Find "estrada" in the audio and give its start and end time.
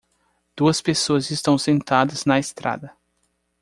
2.39-2.91